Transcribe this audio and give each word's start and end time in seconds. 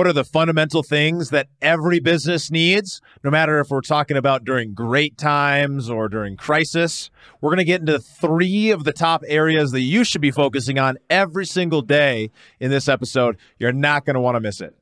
What 0.00 0.06
are 0.06 0.14
the 0.14 0.24
fundamental 0.24 0.82
things 0.82 1.28
that 1.28 1.48
every 1.60 2.00
business 2.00 2.50
needs, 2.50 3.02
no 3.22 3.30
matter 3.30 3.60
if 3.60 3.68
we're 3.68 3.82
talking 3.82 4.16
about 4.16 4.46
during 4.46 4.72
great 4.72 5.18
times 5.18 5.90
or 5.90 6.08
during 6.08 6.38
crisis? 6.38 7.10
We're 7.42 7.50
going 7.50 7.58
to 7.58 7.64
get 7.64 7.80
into 7.80 7.98
three 7.98 8.70
of 8.70 8.84
the 8.84 8.94
top 8.94 9.22
areas 9.26 9.72
that 9.72 9.82
you 9.82 10.04
should 10.04 10.22
be 10.22 10.30
focusing 10.30 10.78
on 10.78 10.96
every 11.10 11.44
single 11.44 11.82
day 11.82 12.30
in 12.60 12.70
this 12.70 12.88
episode. 12.88 13.36
You're 13.58 13.72
not 13.74 14.06
going 14.06 14.14
to 14.14 14.20
want 14.20 14.36
to 14.36 14.40
miss 14.40 14.62
it. 14.62 14.74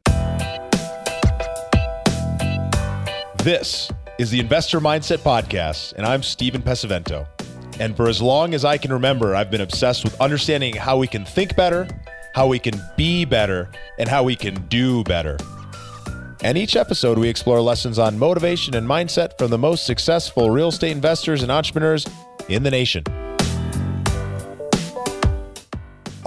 This 3.43 3.91
is 4.21 4.31
the 4.31 4.39
Investor 4.39 4.79
Mindset 4.79 5.19
Podcast, 5.19 5.95
and 5.95 6.07
I'm 6.07 6.23
Steven 6.23 6.63
Pesavento. 6.63 7.27
And 7.81 7.97
for 7.97 8.09
as 8.09 8.23
long 8.23 8.55
as 8.55 8.65
I 8.65 8.79
can 8.79 8.93
remember, 8.93 9.35
I've 9.35 9.51
been 9.51 9.63
obsessed 9.63 10.05
with 10.05 10.21
understanding 10.21 10.77
how 10.77 10.97
we 10.97 11.09
can 11.09 11.25
think 11.25 11.57
better 11.57 11.89
how 12.35 12.47
we 12.47 12.59
can 12.59 12.81
be 12.97 13.25
better, 13.25 13.69
and 13.99 14.09
how 14.09 14.23
we 14.23 14.37
can 14.37 14.55
do 14.69 15.05
better. 15.05 15.37
And 16.43 16.57
each 16.57 16.77
episode, 16.77 17.19
we 17.19 17.29
explore 17.29 17.61
lessons 17.61 17.99
on 17.99 18.19
motivation 18.19 18.77
and 18.77 18.89
mindset 18.89 19.37
from 19.39 19.51
the 19.51 19.59
most 19.59 19.85
successful 19.85 20.51
real 20.51 20.69
estate 20.69 20.93
investors 20.93 21.43
and 21.43 21.51
entrepreneurs 21.51 22.07
in 22.49 22.63
the 22.63 22.71
nation. 22.71 23.03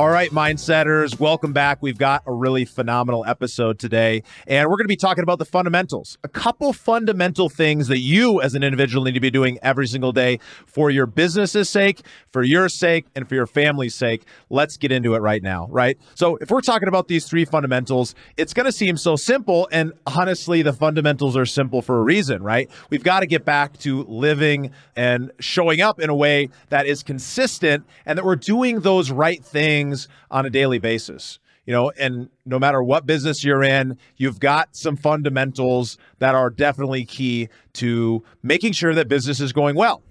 All 0.01 0.09
right, 0.09 0.31
mindsetters, 0.31 1.19
welcome 1.19 1.53
back. 1.53 1.77
We've 1.79 1.95
got 1.95 2.23
a 2.25 2.33
really 2.33 2.65
phenomenal 2.65 3.23
episode 3.23 3.77
today, 3.77 4.23
and 4.47 4.67
we're 4.67 4.77
going 4.77 4.85
to 4.85 4.87
be 4.87 4.95
talking 4.95 5.21
about 5.21 5.37
the 5.37 5.45
fundamentals. 5.45 6.17
A 6.23 6.27
couple 6.27 6.73
fundamental 6.73 7.49
things 7.49 7.87
that 7.87 7.99
you 7.99 8.41
as 8.41 8.55
an 8.55 8.63
individual 8.63 9.03
need 9.03 9.13
to 9.13 9.19
be 9.19 9.29
doing 9.29 9.59
every 9.61 9.85
single 9.85 10.11
day 10.11 10.39
for 10.65 10.89
your 10.89 11.05
business's 11.05 11.69
sake, 11.69 12.01
for 12.33 12.41
your 12.41 12.67
sake, 12.67 13.05
and 13.13 13.29
for 13.29 13.35
your 13.35 13.45
family's 13.45 13.93
sake. 13.93 14.23
Let's 14.49 14.75
get 14.75 14.91
into 14.91 15.13
it 15.13 15.19
right 15.19 15.43
now, 15.43 15.67
right? 15.69 15.99
So, 16.15 16.35
if 16.37 16.49
we're 16.49 16.61
talking 16.61 16.87
about 16.87 17.07
these 17.07 17.27
three 17.27 17.45
fundamentals, 17.45 18.15
it's 18.37 18.55
going 18.55 18.65
to 18.65 18.71
seem 18.71 18.97
so 18.97 19.15
simple, 19.15 19.69
and 19.71 19.93
honestly, 20.07 20.63
the 20.63 20.73
fundamentals 20.73 21.37
are 21.37 21.45
simple 21.45 21.83
for 21.83 21.99
a 21.99 22.01
reason, 22.01 22.41
right? 22.41 22.71
We've 22.89 23.03
got 23.03 23.19
to 23.19 23.27
get 23.27 23.45
back 23.45 23.77
to 23.81 24.01
living 24.05 24.71
and 24.95 25.31
showing 25.39 25.79
up 25.79 25.99
in 25.99 26.09
a 26.09 26.15
way 26.15 26.49
that 26.69 26.87
is 26.87 27.03
consistent 27.03 27.85
and 28.07 28.17
that 28.17 28.25
we're 28.25 28.35
doing 28.35 28.79
those 28.79 29.11
right 29.11 29.45
things 29.45 29.90
things 29.91 30.07
on 30.29 30.45
a 30.45 30.49
daily 30.49 30.79
basis 30.79 31.39
you 31.65 31.73
know 31.73 31.91
and 31.99 32.29
no 32.45 32.57
matter 32.57 32.81
what 32.81 33.05
business 33.05 33.43
you're 33.43 33.63
in 33.63 33.97
you've 34.17 34.39
got 34.39 34.75
some 34.75 34.95
fundamentals 34.95 35.97
that 36.19 36.35
are 36.35 36.49
definitely 36.49 37.05
key 37.05 37.49
to 37.73 38.23
making 38.41 38.71
sure 38.73 38.93
that 38.93 39.07
business 39.07 39.39
is 39.39 39.53
going 39.53 39.75
well. 39.75 40.01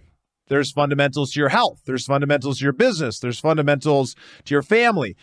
There's 0.49 0.73
fundamentals 0.73 1.33
to 1.33 1.41
your 1.41 1.49
health. 1.49 1.83
There's 1.85 2.07
fundamentals 2.07 2.59
to 2.59 2.65
your 2.65 2.73
business. 2.73 3.21
There's 3.21 3.39
fundamentals 3.39 4.17
to 4.47 4.55
your 4.55 4.63
family. 4.63 5.17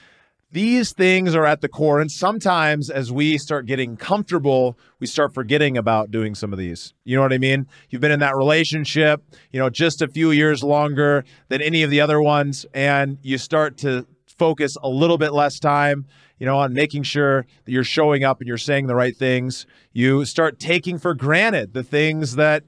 These 0.52 0.94
things 0.94 1.36
are 1.36 1.46
at 1.46 1.60
the 1.60 1.68
core 1.68 2.00
and 2.00 2.10
sometimes 2.10 2.90
as 2.90 3.12
we 3.12 3.38
start 3.38 3.66
getting 3.66 3.98
comfortable 3.98 4.78
we 5.00 5.06
start 5.06 5.34
forgetting 5.34 5.78
about 5.78 6.10
doing 6.10 6.36
some 6.36 6.54
of 6.54 6.60
these. 6.60 6.94
You 7.04 7.18
know 7.18 7.22
what 7.22 7.34
i 7.34 7.38
mean? 7.38 7.68
You've 7.90 8.02
been 8.02 8.12
in 8.12 8.22
that 8.22 8.36
relationship 8.36 9.24
you 9.52 9.60
know 9.60 9.70
just 9.70 10.02
a 10.02 10.08
few 10.08 10.32
years 10.32 10.64
longer 10.64 11.26
than 11.50 11.62
any 11.62 11.84
of 11.84 11.90
the 11.90 12.02
other 12.02 12.22
ones 12.22 12.66
and 12.74 13.18
you 13.22 13.38
start 13.38 13.78
to 13.80 14.06
focus 14.38 14.78
a 14.82 14.90
little 14.90 15.18
bit 15.18 15.34
less 15.34 15.60
time 15.60 16.06
you 16.40 16.46
know 16.46 16.58
on 16.58 16.74
making 16.74 17.04
sure 17.04 17.46
that 17.66 17.72
you're 17.72 17.84
showing 17.84 18.24
up 18.24 18.40
and 18.40 18.48
you're 18.48 18.58
saying 18.58 18.88
the 18.88 18.96
right 18.96 19.16
things. 19.16 19.66
You 19.94 20.26
start 20.26 20.60
taking 20.60 20.98
for 20.98 21.14
granted 21.14 21.74
the 21.74 21.84
things 21.84 22.36
that 22.36 22.64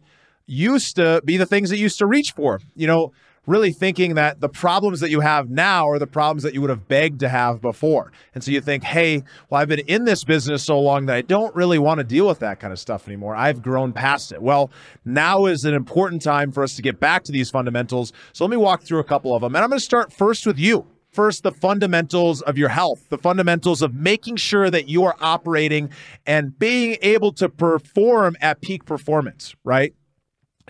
used 0.45 0.95
to 0.95 1.21
be 1.23 1.37
the 1.37 1.45
things 1.45 1.69
that 1.69 1.77
used 1.77 1.97
to 1.99 2.05
reach 2.05 2.31
for. 2.31 2.59
You 2.75 2.87
know 2.87 3.11
really 3.45 3.71
thinking 3.71 4.13
that 4.13 4.41
the 4.41 4.49
problems 4.49 4.99
that 4.99 5.09
you 5.09 5.21
have 5.21 5.49
now 5.49 5.89
are 5.89 5.97
the 5.97 6.05
problems 6.05 6.43
that 6.43 6.53
you 6.53 6.61
would 6.61 6.69
have 6.69 6.87
begged 6.87 7.19
to 7.19 7.27
have 7.27 7.59
before. 7.59 8.11
And 8.35 8.43
so 8.43 8.51
you 8.51 8.61
think 8.61 8.83
hey 8.83 9.23
well 9.49 9.61
i've 9.61 9.67
been 9.67 9.79
in 9.79 10.05
this 10.05 10.23
business 10.23 10.63
so 10.63 10.79
long 10.79 11.07
that 11.07 11.15
i 11.15 11.21
don't 11.21 11.55
really 11.55 11.79
want 11.79 11.99
to 11.99 12.03
deal 12.03 12.27
with 12.27 12.39
that 12.39 12.59
kind 12.59 12.73
of 12.73 12.79
stuff 12.79 13.07
anymore. 13.07 13.35
I've 13.35 13.61
grown 13.61 13.93
past 13.93 14.31
it. 14.31 14.41
Well 14.41 14.71
now 15.05 15.45
is 15.45 15.65
an 15.65 15.73
important 15.73 16.21
time 16.21 16.51
for 16.51 16.63
us 16.63 16.75
to 16.75 16.81
get 16.81 16.99
back 16.99 17.23
to 17.23 17.31
these 17.31 17.49
fundamentals. 17.49 18.13
So 18.33 18.43
let 18.43 18.51
me 18.51 18.57
walk 18.57 18.83
through 18.83 18.99
a 18.99 19.03
couple 19.03 19.35
of 19.35 19.41
them. 19.41 19.55
And 19.55 19.63
i'm 19.63 19.69
going 19.69 19.79
to 19.79 19.85
start 19.85 20.11
first 20.11 20.45
with 20.45 20.59
you 20.59 20.87
First, 21.19 21.43
the 21.43 21.51
fundamentals 21.51 22.41
of 22.43 22.57
your 22.57 22.69
health, 22.69 23.09
the 23.09 23.17
fundamentals 23.17 23.81
of 23.81 23.93
making 23.93 24.37
sure 24.37 24.69
that 24.69 24.87
you 24.87 25.03
are 25.03 25.17
operating 25.19 25.89
and 26.25 26.57
being 26.57 26.95
able 27.01 27.33
to 27.33 27.49
perform 27.49 28.37
at 28.39 28.61
peak 28.61 28.85
performance, 28.85 29.53
right? 29.65 29.93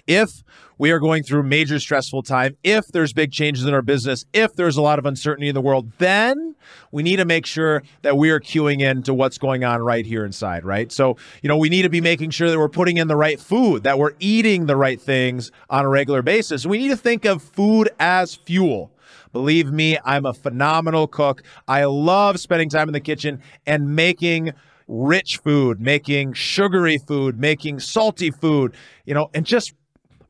If 0.07 0.43
we 0.79 0.89
are 0.89 0.97
going 0.97 1.21
through 1.21 1.43
major 1.43 1.79
stressful 1.79 2.23
time, 2.23 2.57
if 2.63 2.87
there's 2.87 3.13
big 3.13 3.31
changes 3.31 3.65
in 3.65 3.75
our 3.75 3.83
business, 3.83 4.25
if 4.33 4.55
there's 4.55 4.75
a 4.75 4.81
lot 4.81 4.97
of 4.97 5.05
uncertainty 5.05 5.49
in 5.49 5.53
the 5.53 5.61
world, 5.61 5.91
then 5.99 6.55
we 6.91 7.03
need 7.03 7.17
to 7.17 7.25
make 7.25 7.45
sure 7.45 7.83
that 8.01 8.17
we 8.17 8.31
are 8.31 8.39
queuing 8.39 8.81
in 8.81 9.03
to 9.03 9.13
what's 9.13 9.37
going 9.37 9.63
on 9.63 9.81
right 9.83 10.03
here 10.03 10.25
inside, 10.25 10.65
right? 10.65 10.91
So, 10.91 11.17
you 11.43 11.47
know, 11.47 11.57
we 11.57 11.69
need 11.69 11.83
to 11.83 11.89
be 11.89 12.01
making 12.01 12.31
sure 12.31 12.49
that 12.49 12.57
we're 12.57 12.69
putting 12.69 12.97
in 12.97 13.07
the 13.07 13.15
right 13.15 13.39
food, 13.39 13.83
that 13.83 13.99
we're 13.99 14.15
eating 14.19 14.65
the 14.65 14.75
right 14.75 14.99
things 14.99 15.51
on 15.69 15.85
a 15.85 15.89
regular 15.89 16.23
basis. 16.23 16.65
We 16.65 16.79
need 16.79 16.89
to 16.89 16.97
think 16.97 17.25
of 17.25 17.43
food 17.43 17.91
as 17.99 18.33
fuel 18.33 18.91
Believe 19.31 19.71
me, 19.71 19.97
I'm 20.03 20.25
a 20.25 20.33
phenomenal 20.33 21.07
cook. 21.07 21.43
I 21.67 21.85
love 21.85 22.39
spending 22.39 22.69
time 22.69 22.89
in 22.89 22.93
the 22.93 22.99
kitchen 22.99 23.41
and 23.65 23.95
making 23.95 24.53
rich 24.87 25.37
food, 25.37 25.79
making 25.79 26.33
sugary 26.33 26.97
food, 26.97 27.39
making 27.39 27.79
salty 27.79 28.31
food, 28.31 28.75
you 29.05 29.13
know, 29.13 29.29
and 29.33 29.45
just 29.45 29.73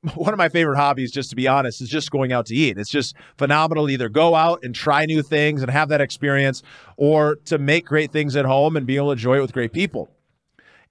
one 0.15 0.33
of 0.33 0.37
my 0.37 0.49
favorite 0.49 0.77
hobbies, 0.77 1.11
just 1.11 1.29
to 1.29 1.35
be 1.35 1.47
honest, 1.47 1.81
is 1.81 1.89
just 1.89 2.11
going 2.11 2.31
out 2.31 2.45
to 2.47 2.55
eat. 2.55 2.77
It's 2.77 2.89
just 2.89 3.15
phenomenal 3.37 3.87
to 3.87 3.93
either 3.93 4.09
go 4.09 4.35
out 4.35 4.59
and 4.63 4.73
try 4.73 5.05
new 5.05 5.21
things 5.21 5.61
and 5.61 5.69
have 5.71 5.89
that 5.89 6.01
experience 6.01 6.63
or 6.97 7.35
to 7.45 7.57
make 7.57 7.85
great 7.85 8.11
things 8.11 8.35
at 8.35 8.45
home 8.45 8.77
and 8.77 8.85
be 8.85 8.95
able 8.95 9.07
to 9.07 9.11
enjoy 9.13 9.37
it 9.37 9.41
with 9.41 9.53
great 9.53 9.73
people. 9.73 10.09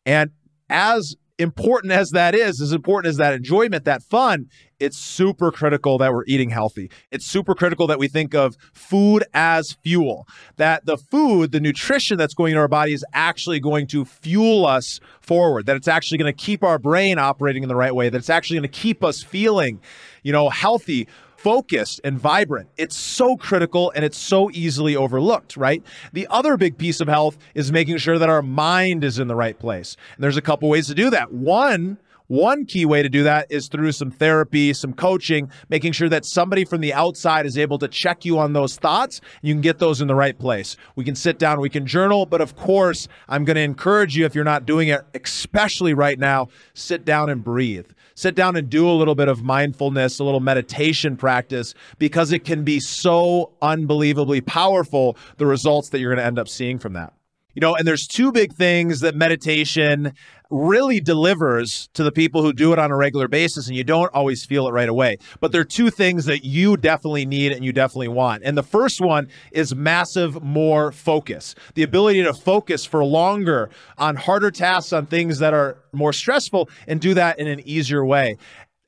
And 0.05 0.31
as 0.69 1.17
important 1.39 1.93
as 1.93 2.11
that 2.11 2.35
is, 2.35 2.61
as 2.61 2.73
important 2.73 3.11
as 3.11 3.17
that 3.17 3.33
enjoyment, 3.33 3.85
that 3.85 4.03
fun, 4.03 4.47
it's 4.81 4.97
super 4.97 5.51
critical 5.51 5.99
that 5.99 6.13
we're 6.13 6.25
eating 6.27 6.51
healthy. 6.51 6.91
It's 7.11 7.27
super 7.27 7.55
critical 7.55 7.87
that 7.87 7.99
we 7.99 8.09
think 8.09 8.35
of 8.35 8.57
food 8.73 9.25
as 9.35 9.73
fuel, 9.83 10.27
that 10.57 10.87
the 10.87 10.97
food, 10.97 11.53
the 11.53 11.61
nutrition 11.61 12.19
that's 12.19 12.35
going 12.35 12.53
into 12.53 12.61
our 12.61 12.69
body 12.69 12.93
is 12.93 13.05
actually 13.13 13.61
going 13.61 13.87
to 13.89 14.05
fuel 14.05 14.67
us 14.67 15.01
forward, 15.21 15.67
that 15.67 15.77
it's 15.77 15.89
actually 15.89 16.19
going 16.19 16.33
to 16.33 16.45
keep 16.45 16.63
our 16.63 16.79
brain 16.79 17.19
operating 17.19 17.63
in 17.63 17.69
the 17.69 17.77
right 17.77 17.95
way, 17.95 18.09
that 18.09 18.19
it's 18.19 18.31
actually 18.31 18.59
going 18.59 18.71
to 18.71 18.79
keep 18.81 19.03
us 19.03 19.23
feeling, 19.23 19.81
you 20.23 20.33
know, 20.33 20.49
healthy 20.49 21.09
focused 21.39 22.01
and 22.05 22.19
vibrant. 22.19 22.69
It's 22.77 22.97
so 22.97 23.37
critical 23.37 23.93
and 23.95 24.05
it's 24.05 24.19
so 24.19 24.51
easily 24.51 24.97
overlooked, 24.97 25.57
right? 25.57 25.83
The 26.13 26.27
other 26.31 26.57
big 26.57 26.77
piece 26.77 27.01
of 27.01 27.09
health 27.09 27.39
is 27.55 27.71
making 27.71 27.99
sure 27.99 28.19
that 28.19 28.29
our 28.29 28.43
mind 28.43 29.05
is 29.05 29.19
in 29.19 29.29
the 29.29 29.37
right 29.37 29.59
place. 29.59 29.97
And 30.17 30.25
there's 30.25 30.37
a 30.37 30.43
couple 30.43 30.69
ways 30.69 30.89
to 30.89 30.95
do 30.95 31.11
that. 31.11 31.33
One, 31.33 31.99
one 32.29 32.67
key 32.67 32.85
way 32.85 33.03
to 33.03 33.09
do 33.09 33.23
that 33.25 33.47
is 33.51 33.69
through 33.69 33.93
some 33.93 34.11
therapy, 34.11 34.73
some 34.75 34.93
coaching, 34.93 35.51
making 35.71 35.93
sure 35.93 36.09
that 36.11 36.25
somebody 36.25 36.65
from 36.65 36.83
the 36.83 36.93
outside 36.93 37.47
is 37.47 37.59
able 37.59 37.79
to 37.79 37.89
check 37.89 38.25
you 38.25 38.39
on 38.39 38.53
those 38.53 38.77
thoughts. 38.77 39.21
you 39.43 39.55
can 39.55 39.63
get 39.63 39.79
those 39.79 40.01
in 40.01 40.09
the 40.09 40.15
right 40.15 40.39
place. 40.39 40.77
We 40.95 41.05
can 41.05 41.15
sit 41.15 41.39
down, 41.39 41.61
we 41.61 41.71
can 41.71 41.87
journal, 41.87 42.27
but 42.27 42.41
of 42.41 42.55
course, 42.55 43.09
I'm 43.29 43.45
going 43.45 43.57
to 43.57 43.63
encourage 43.63 44.17
you 44.17 44.27
if 44.27 44.35
you're 44.35 44.45
not 44.45 44.67
doing 44.67 44.89
it, 44.89 45.01
especially 45.15 45.95
right 45.95 46.19
now, 46.19 46.49
sit 46.75 47.05
down 47.05 47.31
and 47.31 47.43
breathe. 47.43 47.87
Sit 48.15 48.35
down 48.35 48.57
and 48.57 48.69
do 48.69 48.89
a 48.89 48.93
little 48.93 49.15
bit 49.15 49.29
of 49.29 49.43
mindfulness, 49.43 50.19
a 50.19 50.25
little 50.25 50.41
meditation 50.41 51.17
practice, 51.17 51.73
because 51.99 52.33
it 52.33 52.45
can 52.45 52.65
be 52.65 52.81
so 52.81 53.53
unbelievably 53.63 54.43
powerful, 54.43 55.17
the 55.39 55.47
results 55.47 55.91
that 55.91 56.01
you're 56.01 56.11
going 56.11 56.23
to 56.23 56.27
end 56.27 56.39
up 56.39 56.49
seeing 56.49 56.79
from 56.79 56.93
that. 56.95 57.13
You 57.59 57.61
know, 57.61 57.75
and 57.75 57.89
there's 57.89 58.07
two 58.07 58.31
big 58.31 58.53
things 58.53 59.01
that 59.01 59.17
meditation 59.17 60.13
really 60.49 61.01
delivers 61.01 61.89
to 61.95 62.05
the 62.05 62.13
people 62.13 62.41
who 62.41 62.53
do 62.53 62.73
it 62.73 62.79
on 62.79 62.93
a 62.93 62.97
regular 62.97 63.27
basis, 63.27 63.67
and 63.67 63.77
you 63.77 63.83
don't 63.83 64.15
always 64.15 64.45
feel 64.45 64.69
it 64.69 64.71
right 64.71 64.89
away. 64.89 65.19
But 65.41 65.51
there 65.51 65.63
are 65.63 65.65
two 65.65 65.91
things 65.91 66.27
that 66.27 66.45
you 66.45 66.77
definitely 66.77 67.27
need 67.27 67.51
and 67.51 67.65
you 67.65 67.73
definitely 67.73 68.07
want. 68.07 68.45
And 68.45 68.57
the 68.57 68.63
first 68.63 69.01
one 69.01 69.27
is 69.51 69.75
massive 69.75 70.41
more 70.41 70.93
focus 70.93 71.57
the 71.75 71.83
ability 71.83 72.23
to 72.23 72.33
focus 72.33 72.85
for 72.85 73.05
longer 73.05 73.71
on 73.97 74.15
harder 74.15 74.53
tasks, 74.53 74.93
on 74.93 75.07
things 75.07 75.41
that 75.41 75.53
are 75.53 75.79
more 75.93 76.13
stressful, 76.13 76.71
and 76.87 77.01
do 77.01 77.13
that 77.15 77.41
in 77.41 77.49
an 77.49 77.59
easier 77.67 78.05
way. 78.05 78.37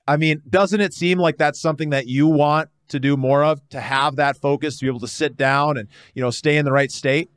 I 0.06 0.16
mean, 0.16 0.42
doesn't 0.48 0.80
it 0.80 0.94
seem 0.94 1.18
like 1.18 1.38
that's 1.38 1.60
something 1.60 1.90
that 1.90 2.06
you 2.06 2.28
want 2.28 2.68
to 2.90 3.00
do 3.00 3.16
more 3.16 3.42
of, 3.42 3.68
to 3.70 3.80
have 3.80 4.14
that 4.14 4.36
focus, 4.36 4.78
to 4.78 4.84
be 4.84 4.88
able 4.88 5.00
to 5.00 5.08
sit 5.08 5.36
down 5.36 5.76
and, 5.76 5.88
you 6.14 6.22
know, 6.22 6.30
stay 6.30 6.56
in 6.56 6.64
the 6.64 6.70
right 6.70 6.92
state? 6.92 7.30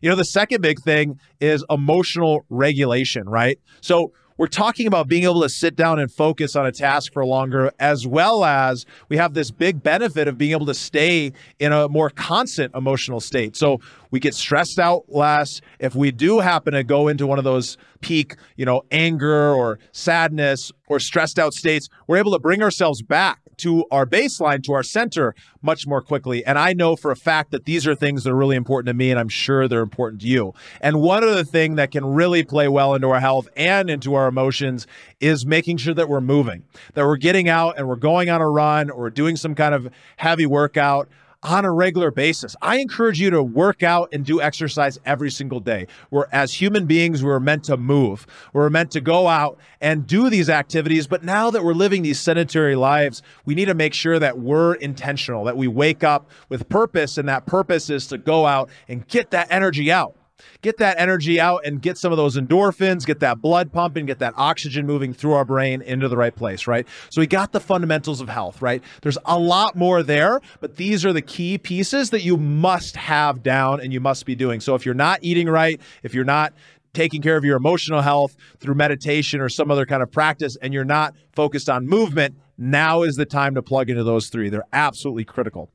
You 0.00 0.10
know, 0.10 0.16
the 0.16 0.24
second 0.24 0.62
big 0.62 0.80
thing 0.80 1.18
is 1.40 1.64
emotional 1.68 2.44
regulation, 2.48 3.28
right? 3.28 3.58
So 3.80 4.12
we're 4.40 4.46
talking 4.46 4.86
about 4.86 5.06
being 5.06 5.24
able 5.24 5.42
to 5.42 5.50
sit 5.50 5.76
down 5.76 5.98
and 5.98 6.10
focus 6.10 6.56
on 6.56 6.64
a 6.64 6.72
task 6.72 7.12
for 7.12 7.26
longer, 7.26 7.72
as 7.78 8.06
well 8.06 8.42
as 8.42 8.86
we 9.10 9.18
have 9.18 9.34
this 9.34 9.50
big 9.50 9.82
benefit 9.82 10.28
of 10.28 10.38
being 10.38 10.52
able 10.52 10.64
to 10.64 10.72
stay 10.72 11.34
in 11.58 11.72
a 11.72 11.90
more 11.90 12.08
constant 12.08 12.74
emotional 12.74 13.20
state. 13.20 13.54
So 13.54 13.80
we 14.10 14.18
get 14.18 14.32
stressed 14.34 14.78
out 14.78 15.04
less. 15.08 15.60
If 15.78 15.94
we 15.94 16.10
do 16.10 16.40
happen 16.40 16.72
to 16.72 16.82
go 16.82 17.08
into 17.08 17.26
one 17.26 17.36
of 17.36 17.44
those 17.44 17.76
peak, 18.00 18.36
you 18.56 18.64
know, 18.64 18.80
anger 18.90 19.52
or 19.52 19.78
sadness 19.92 20.72
or 20.90 20.98
stressed 20.98 21.38
out 21.38 21.54
states, 21.54 21.88
we're 22.06 22.16
able 22.16 22.32
to 22.32 22.38
bring 22.38 22.62
ourselves 22.62 23.00
back 23.00 23.40
to 23.56 23.84
our 23.92 24.04
baseline, 24.04 24.62
to 24.64 24.72
our 24.72 24.82
center 24.82 25.34
much 25.62 25.86
more 25.86 26.02
quickly. 26.02 26.44
And 26.44 26.58
I 26.58 26.72
know 26.72 26.96
for 26.96 27.12
a 27.12 27.16
fact 27.16 27.52
that 27.52 27.64
these 27.64 27.86
are 27.86 27.94
things 27.94 28.24
that 28.24 28.30
are 28.30 28.36
really 28.36 28.56
important 28.56 28.88
to 28.88 28.94
me, 28.94 29.10
and 29.10 29.20
I'm 29.20 29.28
sure 29.28 29.68
they're 29.68 29.82
important 29.82 30.20
to 30.22 30.26
you. 30.26 30.52
And 30.80 31.00
one 31.00 31.22
other 31.22 31.44
thing 31.44 31.76
that 31.76 31.92
can 31.92 32.04
really 32.04 32.42
play 32.42 32.66
well 32.66 32.94
into 32.94 33.08
our 33.08 33.20
health 33.20 33.48
and 33.56 33.88
into 33.88 34.14
our 34.14 34.26
emotions 34.26 34.88
is 35.20 35.46
making 35.46 35.76
sure 35.76 35.94
that 35.94 36.08
we're 36.08 36.20
moving, 36.20 36.64
that 36.94 37.06
we're 37.06 37.16
getting 37.16 37.48
out 37.48 37.78
and 37.78 37.86
we're 37.86 37.94
going 37.96 38.28
on 38.28 38.40
a 38.40 38.50
run 38.50 38.90
or 38.90 39.10
doing 39.10 39.36
some 39.36 39.54
kind 39.54 39.74
of 39.74 39.88
heavy 40.16 40.46
workout 40.46 41.08
on 41.42 41.64
a 41.64 41.72
regular 41.72 42.10
basis. 42.10 42.54
I 42.60 42.78
encourage 42.78 43.20
you 43.20 43.30
to 43.30 43.42
work 43.42 43.82
out 43.82 44.10
and 44.12 44.24
do 44.24 44.40
exercise 44.40 44.98
every 45.06 45.30
single 45.30 45.60
day. 45.60 45.86
We're 46.10 46.26
as 46.32 46.54
human 46.54 46.86
beings, 46.86 47.24
we're 47.24 47.40
meant 47.40 47.64
to 47.64 47.76
move. 47.76 48.26
We're 48.52 48.70
meant 48.70 48.90
to 48.92 49.00
go 49.00 49.26
out 49.26 49.58
and 49.80 50.06
do 50.06 50.28
these 50.28 50.50
activities. 50.50 51.06
But 51.06 51.24
now 51.24 51.50
that 51.50 51.64
we're 51.64 51.72
living 51.72 52.02
these 52.02 52.20
sedentary 52.20 52.76
lives, 52.76 53.22
we 53.44 53.54
need 53.54 53.66
to 53.66 53.74
make 53.74 53.94
sure 53.94 54.18
that 54.18 54.38
we're 54.38 54.74
intentional, 54.74 55.44
that 55.44 55.56
we 55.56 55.68
wake 55.68 56.04
up 56.04 56.30
with 56.48 56.68
purpose, 56.68 57.16
and 57.16 57.28
that 57.28 57.46
purpose 57.46 57.88
is 57.88 58.06
to 58.08 58.18
go 58.18 58.46
out 58.46 58.68
and 58.88 59.06
get 59.08 59.30
that 59.30 59.48
energy 59.50 59.90
out 59.90 60.16
get 60.62 60.78
that 60.78 60.98
energy 60.98 61.40
out 61.40 61.64
and 61.64 61.80
get 61.80 61.98
some 61.98 62.12
of 62.12 62.18
those 62.18 62.36
endorphins, 62.36 63.06
get 63.06 63.20
that 63.20 63.40
blood 63.40 63.72
pumping, 63.72 64.06
get 64.06 64.18
that 64.18 64.34
oxygen 64.36 64.86
moving 64.86 65.12
through 65.12 65.32
our 65.32 65.44
brain 65.44 65.82
into 65.82 66.08
the 66.08 66.16
right 66.16 66.34
place, 66.34 66.66
right? 66.66 66.86
So 67.10 67.20
we 67.20 67.26
got 67.26 67.52
the 67.52 67.60
fundamentals 67.60 68.20
of 68.20 68.28
health, 68.28 68.60
right? 68.62 68.82
There's 69.02 69.18
a 69.24 69.38
lot 69.38 69.76
more 69.76 70.02
there, 70.02 70.40
but 70.60 70.76
these 70.76 71.04
are 71.04 71.12
the 71.12 71.22
key 71.22 71.58
pieces 71.58 72.10
that 72.10 72.22
you 72.22 72.36
must 72.36 72.96
have 72.96 73.42
down 73.42 73.80
and 73.80 73.92
you 73.92 74.00
must 74.00 74.26
be 74.26 74.34
doing. 74.34 74.60
So 74.60 74.74
if 74.74 74.84
you're 74.84 74.94
not 74.94 75.20
eating 75.22 75.48
right, 75.48 75.80
if 76.02 76.14
you're 76.14 76.24
not 76.24 76.52
taking 76.92 77.22
care 77.22 77.36
of 77.36 77.44
your 77.44 77.56
emotional 77.56 78.02
health 78.02 78.36
through 78.58 78.74
meditation 78.74 79.40
or 79.40 79.48
some 79.48 79.70
other 79.70 79.86
kind 79.86 80.02
of 80.02 80.10
practice 80.10 80.56
and 80.60 80.74
you're 80.74 80.84
not 80.84 81.14
focused 81.32 81.68
on 81.68 81.86
movement, 81.86 82.36
now 82.58 83.02
is 83.02 83.16
the 83.16 83.26
time 83.26 83.54
to 83.54 83.62
plug 83.62 83.88
into 83.88 84.04
those 84.04 84.28
three. 84.28 84.50
They're 84.50 84.64
absolutely 84.72 85.24
critical. 85.24 85.70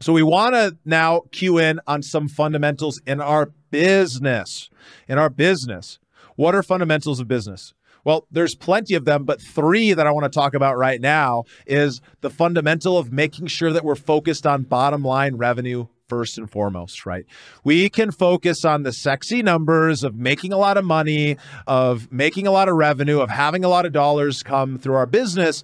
So 0.00 0.14
we 0.14 0.22
want 0.22 0.54
to 0.54 0.76
now 0.84 1.24
cue 1.30 1.58
in 1.58 1.80
on 1.86 2.02
some 2.02 2.28
fundamentals 2.28 3.00
in 3.06 3.20
our 3.20 3.52
business. 3.70 4.70
In 5.06 5.18
our 5.18 5.28
business. 5.28 5.98
What 6.36 6.54
are 6.54 6.62
fundamentals 6.62 7.20
of 7.20 7.28
business? 7.28 7.74
Well, 8.02 8.26
there's 8.30 8.54
plenty 8.54 8.94
of 8.94 9.04
them, 9.04 9.24
but 9.24 9.42
three 9.42 9.92
that 9.92 10.06
I 10.06 10.10
want 10.10 10.24
to 10.24 10.34
talk 10.34 10.54
about 10.54 10.78
right 10.78 11.00
now 11.00 11.44
is 11.66 12.00
the 12.22 12.30
fundamental 12.30 12.96
of 12.96 13.12
making 13.12 13.48
sure 13.48 13.72
that 13.72 13.84
we're 13.84 13.94
focused 13.94 14.46
on 14.46 14.62
bottom 14.62 15.02
line 15.02 15.36
revenue 15.36 15.86
first 16.08 16.38
and 16.38 16.50
foremost, 16.50 17.04
right? 17.04 17.26
We 17.62 17.90
can 17.90 18.10
focus 18.10 18.64
on 18.64 18.82
the 18.84 18.92
sexy 18.92 19.42
numbers 19.42 20.02
of 20.02 20.16
making 20.16 20.52
a 20.52 20.56
lot 20.56 20.78
of 20.78 20.84
money, 20.84 21.36
of 21.66 22.10
making 22.10 22.46
a 22.46 22.50
lot 22.50 22.70
of 22.70 22.76
revenue, 22.76 23.20
of 23.20 23.28
having 23.28 23.64
a 23.64 23.68
lot 23.68 23.84
of 23.84 23.92
dollars 23.92 24.42
come 24.42 24.78
through 24.78 24.94
our 24.94 25.06
business, 25.06 25.62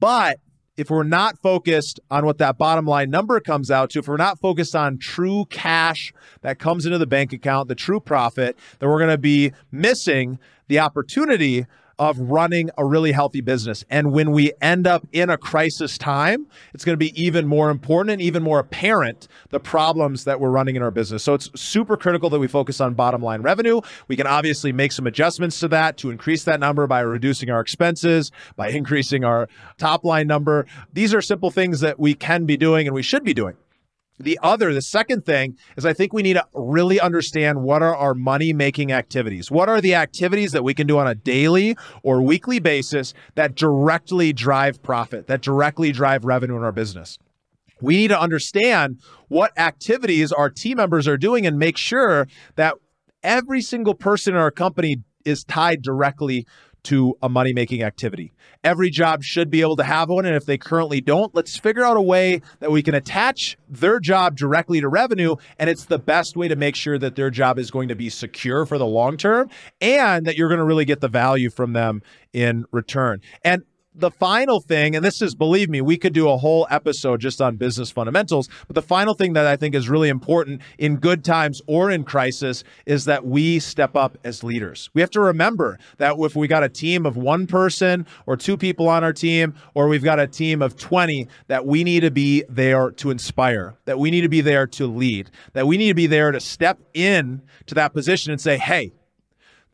but 0.00 0.40
if 0.80 0.88
we're 0.88 1.02
not 1.02 1.38
focused 1.38 2.00
on 2.10 2.24
what 2.24 2.38
that 2.38 2.56
bottom 2.56 2.86
line 2.86 3.10
number 3.10 3.38
comes 3.38 3.70
out 3.70 3.90
to, 3.90 3.98
if 3.98 4.08
we're 4.08 4.16
not 4.16 4.40
focused 4.40 4.74
on 4.74 4.96
true 4.96 5.44
cash 5.50 6.10
that 6.40 6.58
comes 6.58 6.86
into 6.86 6.96
the 6.96 7.06
bank 7.06 7.34
account, 7.34 7.68
the 7.68 7.74
true 7.74 8.00
profit, 8.00 8.56
then 8.78 8.88
we're 8.88 8.98
going 8.98 9.10
to 9.10 9.18
be 9.18 9.52
missing 9.70 10.38
the 10.68 10.78
opportunity 10.78 11.66
of 12.00 12.18
running 12.18 12.70
a 12.78 12.84
really 12.84 13.12
healthy 13.12 13.42
business. 13.42 13.84
And 13.90 14.10
when 14.10 14.32
we 14.32 14.52
end 14.62 14.86
up 14.86 15.06
in 15.12 15.28
a 15.28 15.36
crisis 15.36 15.98
time, 15.98 16.46
it's 16.72 16.82
going 16.82 16.94
to 16.94 16.98
be 16.98 17.22
even 17.22 17.46
more 17.46 17.68
important 17.68 18.12
and 18.12 18.22
even 18.22 18.42
more 18.42 18.58
apparent 18.58 19.28
the 19.50 19.60
problems 19.60 20.24
that 20.24 20.40
we're 20.40 20.48
running 20.48 20.76
in 20.76 20.82
our 20.82 20.90
business. 20.90 21.22
So 21.22 21.34
it's 21.34 21.50
super 21.60 21.98
critical 21.98 22.30
that 22.30 22.38
we 22.38 22.48
focus 22.48 22.80
on 22.80 22.94
bottom 22.94 23.20
line 23.20 23.42
revenue. 23.42 23.82
We 24.08 24.16
can 24.16 24.26
obviously 24.26 24.72
make 24.72 24.92
some 24.92 25.06
adjustments 25.06 25.60
to 25.60 25.68
that 25.68 25.98
to 25.98 26.10
increase 26.10 26.44
that 26.44 26.58
number 26.58 26.86
by 26.86 27.00
reducing 27.00 27.50
our 27.50 27.60
expenses, 27.60 28.32
by 28.56 28.70
increasing 28.70 29.22
our 29.22 29.46
top 29.76 30.02
line 30.02 30.26
number. 30.26 30.64
These 30.94 31.12
are 31.12 31.20
simple 31.20 31.50
things 31.50 31.80
that 31.80 32.00
we 32.00 32.14
can 32.14 32.46
be 32.46 32.56
doing 32.56 32.86
and 32.86 32.94
we 32.94 33.02
should 33.02 33.24
be 33.24 33.34
doing. 33.34 33.56
The 34.20 34.38
other, 34.42 34.74
the 34.74 34.82
second 34.82 35.24
thing 35.24 35.56
is 35.78 35.86
I 35.86 35.94
think 35.94 36.12
we 36.12 36.22
need 36.22 36.34
to 36.34 36.46
really 36.52 37.00
understand 37.00 37.62
what 37.62 37.82
are 37.82 37.96
our 37.96 38.12
money 38.12 38.52
making 38.52 38.92
activities? 38.92 39.50
What 39.50 39.70
are 39.70 39.80
the 39.80 39.94
activities 39.94 40.52
that 40.52 40.62
we 40.62 40.74
can 40.74 40.86
do 40.86 40.98
on 40.98 41.06
a 41.06 41.14
daily 41.14 41.74
or 42.02 42.20
weekly 42.20 42.58
basis 42.58 43.14
that 43.34 43.54
directly 43.54 44.34
drive 44.34 44.82
profit, 44.82 45.26
that 45.28 45.40
directly 45.40 45.90
drive 45.90 46.26
revenue 46.26 46.56
in 46.58 46.62
our 46.62 46.72
business? 46.72 47.18
We 47.80 47.96
need 47.96 48.08
to 48.08 48.20
understand 48.20 49.00
what 49.28 49.58
activities 49.58 50.32
our 50.32 50.50
team 50.50 50.76
members 50.76 51.08
are 51.08 51.16
doing 51.16 51.46
and 51.46 51.58
make 51.58 51.78
sure 51.78 52.28
that 52.56 52.74
every 53.22 53.62
single 53.62 53.94
person 53.94 54.34
in 54.34 54.40
our 54.40 54.50
company 54.50 54.98
is 55.24 55.44
tied 55.44 55.80
directly 55.80 56.46
to 56.84 57.16
a 57.22 57.28
money 57.28 57.52
making 57.52 57.82
activity. 57.82 58.32
Every 58.62 58.90
job 58.90 59.22
should 59.22 59.50
be 59.50 59.60
able 59.60 59.76
to 59.76 59.84
have 59.84 60.08
one. 60.08 60.26
And 60.26 60.36
if 60.36 60.44
they 60.44 60.58
currently 60.58 61.00
don't, 61.00 61.34
let's 61.34 61.56
figure 61.56 61.84
out 61.84 61.96
a 61.96 62.02
way 62.02 62.42
that 62.60 62.70
we 62.70 62.82
can 62.82 62.94
attach 62.94 63.56
their 63.68 64.00
job 64.00 64.36
directly 64.36 64.80
to 64.80 64.88
revenue. 64.88 65.36
And 65.58 65.70
it's 65.70 65.86
the 65.86 65.98
best 65.98 66.36
way 66.36 66.48
to 66.48 66.56
make 66.56 66.76
sure 66.76 66.98
that 66.98 67.16
their 67.16 67.30
job 67.30 67.58
is 67.58 67.70
going 67.70 67.88
to 67.88 67.94
be 67.94 68.10
secure 68.10 68.66
for 68.66 68.78
the 68.78 68.86
long 68.86 69.16
term 69.16 69.48
and 69.80 70.26
that 70.26 70.36
you're 70.36 70.48
going 70.48 70.58
to 70.58 70.64
really 70.64 70.84
get 70.84 71.00
the 71.00 71.08
value 71.08 71.50
from 71.50 71.72
them 71.72 72.02
in 72.32 72.64
return. 72.70 73.20
And 73.44 73.62
the 73.94 74.10
final 74.10 74.60
thing, 74.60 74.94
and 74.94 75.04
this 75.04 75.20
is, 75.20 75.34
believe 75.34 75.68
me, 75.68 75.80
we 75.80 75.96
could 75.96 76.12
do 76.12 76.28
a 76.28 76.36
whole 76.36 76.66
episode 76.70 77.20
just 77.20 77.40
on 77.40 77.56
business 77.56 77.90
fundamentals. 77.90 78.48
But 78.66 78.74
the 78.74 78.82
final 78.82 79.14
thing 79.14 79.32
that 79.32 79.46
I 79.46 79.56
think 79.56 79.74
is 79.74 79.88
really 79.88 80.08
important 80.08 80.62
in 80.78 80.96
good 80.96 81.24
times 81.24 81.60
or 81.66 81.90
in 81.90 82.04
crisis 82.04 82.62
is 82.86 83.04
that 83.06 83.26
we 83.26 83.58
step 83.58 83.96
up 83.96 84.16
as 84.22 84.44
leaders. 84.44 84.90
We 84.94 85.00
have 85.00 85.10
to 85.10 85.20
remember 85.20 85.78
that 85.98 86.14
if 86.18 86.36
we 86.36 86.46
got 86.46 86.62
a 86.62 86.68
team 86.68 87.04
of 87.04 87.16
one 87.16 87.46
person 87.46 88.06
or 88.26 88.36
two 88.36 88.56
people 88.56 88.88
on 88.88 89.02
our 89.02 89.12
team, 89.12 89.54
or 89.74 89.88
we've 89.88 90.04
got 90.04 90.20
a 90.20 90.26
team 90.26 90.62
of 90.62 90.76
20, 90.76 91.26
that 91.48 91.66
we 91.66 91.82
need 91.82 92.00
to 92.00 92.10
be 92.10 92.44
there 92.48 92.90
to 92.92 93.10
inspire, 93.10 93.74
that 93.86 93.98
we 93.98 94.10
need 94.10 94.22
to 94.22 94.28
be 94.28 94.40
there 94.40 94.66
to 94.68 94.86
lead, 94.86 95.30
that 95.52 95.66
we 95.66 95.76
need 95.76 95.88
to 95.88 95.94
be 95.94 96.06
there 96.06 96.30
to 96.30 96.40
step 96.40 96.78
in 96.94 97.42
to 97.66 97.74
that 97.74 97.92
position 97.92 98.30
and 98.30 98.40
say, 98.40 98.56
hey, 98.56 98.92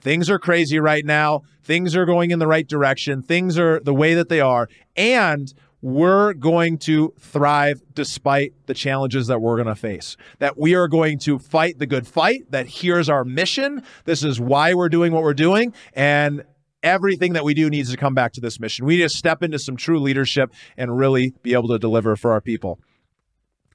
Things 0.06 0.30
are 0.30 0.38
crazy 0.38 0.78
right 0.78 1.04
now. 1.04 1.42
Things 1.64 1.96
are 1.96 2.04
going 2.04 2.30
in 2.30 2.38
the 2.38 2.46
right 2.46 2.68
direction. 2.68 3.22
Things 3.22 3.58
are 3.58 3.80
the 3.80 3.92
way 3.92 4.14
that 4.14 4.28
they 4.28 4.40
are. 4.40 4.68
And 4.96 5.52
we're 5.82 6.32
going 6.32 6.78
to 6.78 7.12
thrive 7.18 7.82
despite 7.92 8.52
the 8.66 8.74
challenges 8.74 9.26
that 9.26 9.40
we're 9.40 9.56
going 9.56 9.66
to 9.66 9.74
face. 9.74 10.16
That 10.38 10.56
we 10.56 10.76
are 10.76 10.86
going 10.86 11.18
to 11.18 11.40
fight 11.40 11.80
the 11.80 11.86
good 11.86 12.06
fight, 12.06 12.52
that 12.52 12.68
here's 12.68 13.08
our 13.08 13.24
mission. 13.24 13.82
This 14.04 14.22
is 14.22 14.38
why 14.40 14.74
we're 14.74 14.90
doing 14.90 15.12
what 15.12 15.24
we're 15.24 15.34
doing. 15.34 15.74
And 15.92 16.44
everything 16.84 17.32
that 17.32 17.42
we 17.42 17.52
do 17.52 17.68
needs 17.68 17.90
to 17.90 17.96
come 17.96 18.14
back 18.14 18.32
to 18.34 18.40
this 18.40 18.60
mission. 18.60 18.86
We 18.86 18.98
need 18.98 19.02
to 19.02 19.08
step 19.08 19.42
into 19.42 19.58
some 19.58 19.76
true 19.76 19.98
leadership 19.98 20.52
and 20.76 20.96
really 20.96 21.34
be 21.42 21.52
able 21.52 21.66
to 21.70 21.80
deliver 21.80 22.14
for 22.14 22.30
our 22.30 22.40
people. 22.40 22.78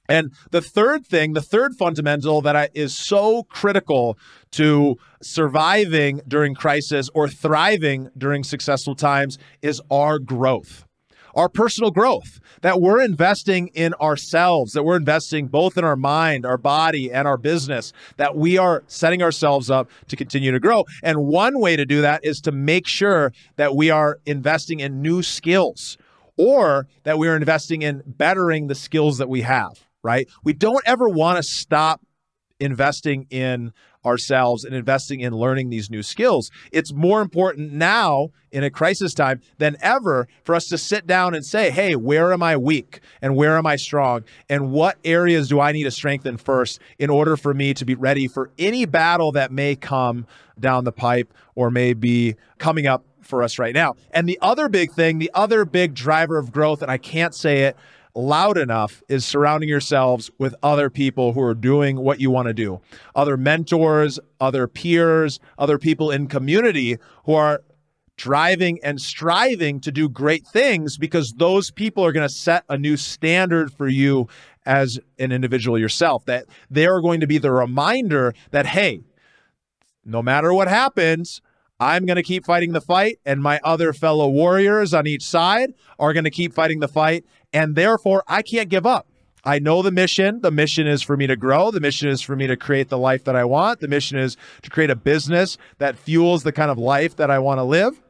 And 0.08 0.32
the 0.50 0.60
third 0.60 1.06
thing, 1.06 1.32
the 1.32 1.40
third 1.40 1.74
fundamental 1.76 2.42
that 2.42 2.56
I, 2.56 2.68
is 2.74 2.96
so 2.96 3.44
critical 3.44 4.18
to 4.52 4.96
surviving 5.22 6.20
during 6.26 6.54
crisis 6.54 7.08
or 7.14 7.28
thriving 7.28 8.10
during 8.18 8.42
successful 8.42 8.96
times 8.96 9.38
is 9.62 9.80
our 9.90 10.18
growth, 10.18 10.84
our 11.36 11.48
personal 11.48 11.92
growth, 11.92 12.40
that 12.62 12.80
we're 12.80 13.00
investing 13.00 13.68
in 13.68 13.94
ourselves, 13.94 14.72
that 14.72 14.82
we're 14.82 14.96
investing 14.96 15.46
both 15.46 15.78
in 15.78 15.84
our 15.84 15.96
mind, 15.96 16.44
our 16.44 16.58
body, 16.58 17.12
and 17.12 17.28
our 17.28 17.38
business, 17.38 17.92
that 18.16 18.36
we 18.36 18.58
are 18.58 18.82
setting 18.88 19.22
ourselves 19.22 19.70
up 19.70 19.88
to 20.08 20.16
continue 20.16 20.50
to 20.50 20.60
grow. 20.60 20.84
And 21.04 21.26
one 21.26 21.60
way 21.60 21.76
to 21.76 21.86
do 21.86 22.00
that 22.02 22.24
is 22.24 22.40
to 22.42 22.52
make 22.52 22.88
sure 22.88 23.32
that 23.54 23.76
we 23.76 23.88
are 23.88 24.18
investing 24.26 24.80
in 24.80 25.00
new 25.00 25.22
skills 25.22 25.96
or 26.36 26.88
that 27.04 27.18
we 27.18 27.28
are 27.28 27.36
investing 27.36 27.82
in 27.82 28.02
bettering 28.04 28.66
the 28.66 28.74
skills 28.74 29.18
that 29.18 29.28
we 29.28 29.42
have 29.42 29.86
right? 30.02 30.28
We 30.44 30.52
don't 30.52 30.82
ever 30.86 31.08
want 31.08 31.36
to 31.38 31.42
stop 31.42 32.00
investing 32.60 33.26
in 33.30 33.72
ourselves 34.04 34.64
and 34.64 34.74
investing 34.74 35.20
in 35.20 35.32
learning 35.32 35.70
these 35.70 35.90
new 35.90 36.02
skills. 36.02 36.50
It's 36.72 36.92
more 36.92 37.20
important 37.20 37.72
now 37.72 38.28
in 38.50 38.64
a 38.64 38.70
crisis 38.70 39.14
time 39.14 39.40
than 39.58 39.76
ever 39.80 40.28
for 40.44 40.54
us 40.54 40.66
to 40.68 40.78
sit 40.78 41.06
down 41.06 41.34
and 41.34 41.44
say, 41.44 41.70
hey, 41.70 41.94
where 41.94 42.32
am 42.32 42.42
I 42.42 42.56
weak 42.56 43.00
and 43.20 43.36
where 43.36 43.56
am 43.56 43.66
I 43.66 43.76
strong? 43.76 44.24
And 44.48 44.72
what 44.72 44.98
areas 45.04 45.48
do 45.48 45.60
I 45.60 45.72
need 45.72 45.84
to 45.84 45.90
strengthen 45.90 46.36
first 46.36 46.80
in 46.98 47.10
order 47.10 47.36
for 47.36 47.54
me 47.54 47.74
to 47.74 47.84
be 47.84 47.94
ready 47.94 48.28
for 48.28 48.50
any 48.58 48.84
battle 48.86 49.32
that 49.32 49.52
may 49.52 49.76
come 49.76 50.26
down 50.58 50.84
the 50.84 50.92
pipe 50.92 51.32
or 51.54 51.70
may 51.70 51.92
be 51.92 52.36
coming 52.58 52.86
up 52.86 53.04
for 53.22 53.42
us 53.42 53.58
right 53.58 53.74
now? 53.74 53.94
And 54.10 54.28
the 54.28 54.38
other 54.42 54.68
big 54.68 54.92
thing, 54.92 55.18
the 55.18 55.30
other 55.34 55.64
big 55.64 55.94
driver 55.94 56.38
of 56.38 56.52
growth, 56.52 56.82
and 56.82 56.90
I 56.90 56.98
can't 56.98 57.34
say 57.34 57.62
it 57.62 57.76
loud 58.14 58.58
enough 58.58 59.02
is 59.08 59.24
surrounding 59.24 59.68
yourselves 59.68 60.30
with 60.38 60.54
other 60.62 60.90
people 60.90 61.32
who 61.32 61.40
are 61.40 61.54
doing 61.54 61.98
what 62.00 62.20
you 62.20 62.30
want 62.30 62.48
to 62.48 62.54
do. 62.54 62.80
Other 63.14 63.36
mentors, 63.36 64.18
other 64.40 64.66
peers, 64.66 65.40
other 65.58 65.78
people 65.78 66.10
in 66.10 66.26
community 66.26 66.98
who 67.24 67.34
are 67.34 67.62
driving 68.16 68.78
and 68.84 69.00
striving 69.00 69.80
to 69.80 69.90
do 69.90 70.08
great 70.08 70.46
things 70.46 70.98
because 70.98 71.32
those 71.38 71.70
people 71.70 72.04
are 72.04 72.12
going 72.12 72.28
to 72.28 72.32
set 72.32 72.64
a 72.68 72.76
new 72.76 72.96
standard 72.96 73.72
for 73.72 73.88
you 73.88 74.28
as 74.64 75.00
an 75.18 75.32
individual 75.32 75.78
yourself, 75.78 76.24
that 76.26 76.46
they 76.70 76.86
are 76.86 77.00
going 77.00 77.20
to 77.20 77.26
be 77.26 77.38
the 77.38 77.50
reminder 77.50 78.32
that, 78.50 78.66
hey, 78.66 79.00
no 80.04 80.22
matter 80.22 80.52
what 80.52 80.68
happens, 80.68 81.40
I'm 81.80 82.06
going 82.06 82.16
to 82.16 82.22
keep 82.22 82.44
fighting 82.44 82.72
the 82.72 82.80
fight, 82.80 83.18
and 83.26 83.42
my 83.42 83.58
other 83.64 83.92
fellow 83.92 84.28
warriors 84.28 84.94
on 84.94 85.08
each 85.08 85.24
side 85.24 85.74
are 85.98 86.12
going 86.12 86.22
to 86.22 86.30
keep 86.30 86.54
fighting 86.54 86.78
the 86.78 86.86
fight. 86.86 87.24
And 87.52 87.74
therefore, 87.76 88.24
I 88.26 88.42
can't 88.42 88.68
give 88.68 88.86
up. 88.86 89.06
I 89.44 89.58
know 89.58 89.82
the 89.82 89.90
mission. 89.90 90.40
The 90.40 90.52
mission 90.52 90.86
is 90.86 91.02
for 91.02 91.16
me 91.16 91.26
to 91.26 91.36
grow. 91.36 91.70
The 91.70 91.80
mission 91.80 92.08
is 92.08 92.22
for 92.22 92.36
me 92.36 92.46
to 92.46 92.56
create 92.56 92.88
the 92.88 92.98
life 92.98 93.24
that 93.24 93.34
I 93.34 93.44
want. 93.44 93.80
The 93.80 93.88
mission 93.88 94.18
is 94.18 94.36
to 94.62 94.70
create 94.70 94.90
a 94.90 94.96
business 94.96 95.58
that 95.78 95.98
fuels 95.98 96.44
the 96.44 96.52
kind 96.52 96.70
of 96.70 96.78
life 96.78 97.16
that 97.16 97.30
I 97.30 97.40
want 97.40 97.58
to 97.58 97.64
live. 97.64 98.00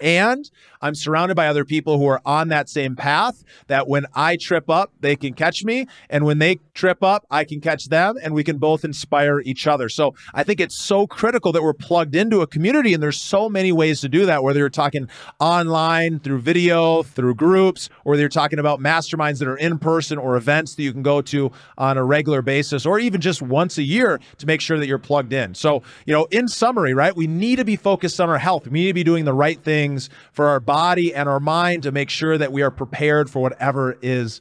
And 0.00 0.50
I'm 0.82 0.94
surrounded 0.94 1.34
by 1.34 1.48
other 1.48 1.64
people 1.64 1.98
who 1.98 2.06
are 2.06 2.22
on 2.24 2.48
that 2.48 2.68
same 2.68 2.96
path 2.96 3.44
that 3.66 3.86
when 3.88 4.06
I 4.14 4.36
trip 4.36 4.70
up, 4.70 4.92
they 5.00 5.16
can 5.16 5.34
catch 5.34 5.64
me. 5.64 5.86
And 6.08 6.24
when 6.24 6.38
they 6.38 6.58
trip 6.74 7.02
up, 7.02 7.26
I 7.30 7.44
can 7.44 7.60
catch 7.60 7.86
them 7.86 8.16
and 8.22 8.32
we 8.32 8.44
can 8.44 8.56
both 8.56 8.84
inspire 8.84 9.40
each 9.40 9.66
other. 9.66 9.88
So 9.88 10.14
I 10.32 10.42
think 10.42 10.60
it's 10.60 10.76
so 10.76 11.06
critical 11.06 11.52
that 11.52 11.62
we're 11.62 11.74
plugged 11.74 12.16
into 12.16 12.40
a 12.40 12.46
community. 12.46 12.94
And 12.94 13.02
there's 13.02 13.20
so 13.20 13.48
many 13.48 13.72
ways 13.72 14.00
to 14.00 14.08
do 14.08 14.24
that, 14.26 14.42
whether 14.42 14.58
you're 14.58 14.70
talking 14.70 15.08
online, 15.38 16.18
through 16.20 16.40
video, 16.40 17.02
through 17.02 17.34
groups, 17.34 17.90
or 18.04 18.16
you're 18.16 18.28
talking 18.28 18.58
about 18.58 18.80
masterminds 18.80 19.38
that 19.38 19.48
are 19.48 19.56
in 19.56 19.78
person 19.78 20.18
or 20.18 20.36
events 20.36 20.74
that 20.74 20.82
you 20.82 20.92
can 20.92 21.02
go 21.02 21.20
to 21.22 21.52
on 21.76 21.98
a 21.98 22.04
regular 22.04 22.42
basis, 22.42 22.86
or 22.86 22.98
even 22.98 23.20
just 23.20 23.42
once 23.42 23.78
a 23.78 23.82
year 23.82 24.20
to 24.38 24.46
make 24.46 24.60
sure 24.60 24.78
that 24.78 24.86
you're 24.86 24.98
plugged 24.98 25.32
in. 25.32 25.54
So, 25.54 25.82
you 26.06 26.14
know, 26.14 26.26
in 26.30 26.48
summary, 26.48 26.94
right, 26.94 27.14
we 27.14 27.26
need 27.26 27.56
to 27.56 27.64
be 27.64 27.76
focused 27.76 28.20
on 28.20 28.28
our 28.28 28.38
health. 28.38 28.66
We 28.66 28.80
need 28.80 28.88
to 28.88 28.94
be 28.94 29.04
doing 29.04 29.24
the 29.24 29.34
right 29.34 29.62
things 29.90 30.10
for 30.32 30.46
our 30.46 30.60
body 30.60 31.14
and 31.14 31.28
our 31.28 31.40
mind 31.40 31.82
to 31.82 31.92
make 31.92 32.10
sure 32.10 32.38
that 32.38 32.52
we 32.52 32.62
are 32.62 32.70
prepared 32.70 33.30
for 33.30 33.40
whatever 33.40 33.98
is 34.02 34.40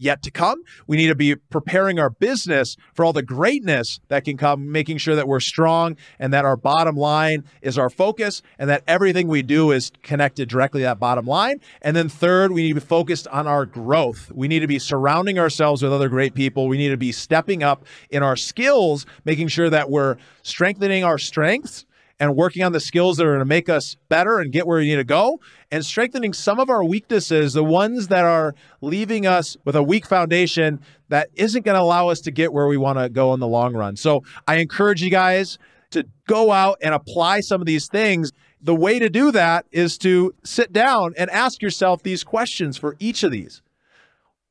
yet 0.00 0.22
to 0.22 0.30
come. 0.30 0.62
We 0.86 0.96
need 0.96 1.08
to 1.08 1.16
be 1.16 1.34
preparing 1.34 1.98
our 1.98 2.08
business 2.08 2.76
for 2.94 3.04
all 3.04 3.12
the 3.12 3.22
greatness 3.22 3.98
that 4.06 4.24
can 4.24 4.36
come, 4.36 4.70
making 4.70 4.98
sure 4.98 5.16
that 5.16 5.26
we're 5.26 5.40
strong 5.40 5.96
and 6.20 6.32
that 6.32 6.44
our 6.44 6.56
bottom 6.56 6.96
line 6.96 7.42
is 7.62 7.76
our 7.76 7.90
focus 7.90 8.40
and 8.60 8.70
that 8.70 8.84
everything 8.86 9.26
we 9.26 9.42
do 9.42 9.72
is 9.72 9.90
connected 10.04 10.48
directly 10.48 10.82
to 10.82 10.84
that 10.84 11.00
bottom 11.00 11.26
line. 11.26 11.60
And 11.82 11.96
then 11.96 12.08
third, 12.08 12.52
we 12.52 12.62
need 12.62 12.68
to 12.68 12.80
be 12.80 12.80
focused 12.80 13.26
on 13.26 13.48
our 13.48 13.66
growth. 13.66 14.30
We 14.32 14.46
need 14.46 14.60
to 14.60 14.68
be 14.68 14.78
surrounding 14.78 15.36
ourselves 15.36 15.82
with 15.82 15.92
other 15.92 16.08
great 16.08 16.34
people. 16.34 16.68
We 16.68 16.78
need 16.78 16.90
to 16.90 16.96
be 16.96 17.10
stepping 17.10 17.64
up 17.64 17.84
in 18.08 18.22
our 18.22 18.36
skills, 18.36 19.04
making 19.24 19.48
sure 19.48 19.68
that 19.68 19.90
we're 19.90 20.16
strengthening 20.42 21.02
our 21.02 21.18
strengths 21.18 21.86
and 22.20 22.34
working 22.34 22.64
on 22.64 22.72
the 22.72 22.80
skills 22.80 23.16
that 23.16 23.26
are 23.26 23.30
going 23.30 23.38
to 23.38 23.44
make 23.44 23.68
us 23.68 23.96
better 24.08 24.38
and 24.38 24.52
get 24.52 24.66
where 24.66 24.78
we 24.78 24.86
need 24.88 24.96
to 24.96 25.04
go 25.04 25.40
and 25.70 25.84
strengthening 25.84 26.32
some 26.32 26.58
of 26.58 26.68
our 26.68 26.82
weaknesses, 26.82 27.52
the 27.52 27.64
ones 27.64 28.08
that 28.08 28.24
are 28.24 28.54
leaving 28.80 29.26
us 29.26 29.56
with 29.64 29.76
a 29.76 29.82
weak 29.82 30.06
foundation 30.06 30.80
that 31.08 31.28
isn't 31.34 31.64
going 31.64 31.76
to 31.76 31.80
allow 31.80 32.08
us 32.08 32.20
to 32.20 32.30
get 32.30 32.52
where 32.52 32.66
we 32.66 32.76
want 32.76 32.98
to 32.98 33.08
go 33.08 33.32
in 33.34 33.40
the 33.40 33.46
long 33.46 33.74
run. 33.74 33.96
So 33.96 34.22
I 34.46 34.56
encourage 34.56 35.02
you 35.02 35.10
guys 35.10 35.58
to 35.90 36.04
go 36.26 36.50
out 36.52 36.78
and 36.82 36.94
apply 36.94 37.40
some 37.40 37.60
of 37.60 37.66
these 37.66 37.86
things. 37.86 38.32
The 38.60 38.74
way 38.74 38.98
to 38.98 39.08
do 39.08 39.30
that 39.32 39.66
is 39.70 39.96
to 39.98 40.34
sit 40.44 40.72
down 40.72 41.14
and 41.16 41.30
ask 41.30 41.62
yourself 41.62 42.02
these 42.02 42.24
questions 42.24 42.76
for 42.76 42.96
each 42.98 43.22
of 43.22 43.30
these. 43.30 43.62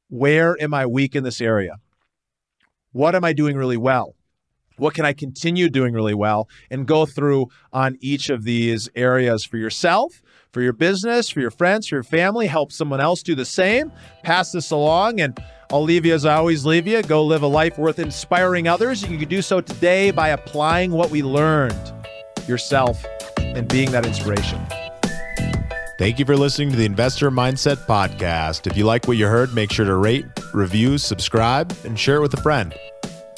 Where 0.10 0.56
am 0.62 0.74
I 0.74 0.86
weak 0.86 1.16
in 1.16 1.24
this 1.24 1.42
area? 1.42 1.76
What 2.94 3.14
am 3.14 3.26
I 3.26 3.34
doing 3.34 3.58
really 3.58 3.78
well? 3.78 4.16
What 4.78 4.94
can 4.94 5.06
I 5.06 5.14
continue 5.14 5.70
doing 5.70 5.94
really 5.94 6.14
well? 6.14 6.48
And 6.70 6.88
go 6.88 7.06
through 7.06 7.48
on 7.74 7.98
each 8.00 8.30
of 8.30 8.44
these 8.44 8.90
areas 8.96 9.44
for 9.44 9.58
yourself, 9.58 10.22
for 10.52 10.62
your 10.62 10.74
business, 10.74 11.30
for 11.30 11.40
your 11.42 11.52
friends, 11.52 11.88
for 11.88 11.96
your 11.96 12.04
family. 12.04 12.48
Help 12.48 12.72
someone 12.72 13.02
else 13.02 13.22
do 13.24 13.36
the 13.36 13.46
same. 13.46 13.92
Pass 14.24 14.52
this 14.52 14.72
along. 14.72 15.20
And 15.20 15.38
I'll 15.72 15.84
leave 15.84 16.06
you 16.06 16.14
as 16.14 16.26
I 16.26 16.36
always 16.36 16.66
leave 16.66 16.88
you. 16.88 17.02
Go 17.04 17.24
live 17.26 17.44
a 17.44 17.48
life 17.48 17.78
worth 17.78 18.00
inspiring 18.00 18.68
others. 18.68 19.02
You 19.08 19.18
can 19.18 19.28
do 19.28 19.42
so 19.42 19.62
today 19.62 20.12
by 20.12 20.30
applying 20.30 20.92
what 20.92 21.10
we 21.10 21.22
learned 21.22 21.94
yourself 22.48 23.04
and 23.38 23.68
being 23.68 23.92
that 23.92 24.06
inspiration. 24.06 24.66
Thank 25.98 26.20
you 26.20 26.26
for 26.26 26.38
listening 26.38 26.70
to 26.70 26.76
the 26.76 26.86
Investor 26.86 27.32
Mindset 27.32 27.78
Podcast. 27.88 28.68
If 28.68 28.78
you 28.78 28.86
like 28.86 29.08
what 29.08 29.18
you 29.18 29.26
heard, 29.26 29.56
make 29.56 29.72
sure 29.72 29.86
to 29.86 29.96
rate, 29.96 30.26
review, 30.54 31.00
subscribe, 31.00 31.76
and 31.86 32.00
share 32.00 32.18
it 32.18 32.22
with 32.22 32.36
a 32.36 32.42
friend. 32.42 32.72